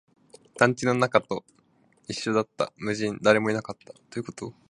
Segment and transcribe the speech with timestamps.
[0.57, 1.43] 団地の中と
[2.07, 3.93] 一緒だった、無人、誰もいなかった